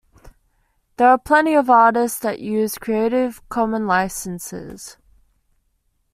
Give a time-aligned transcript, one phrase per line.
[0.97, 4.97] There are plenty of artists that use Creative Commons Licenses.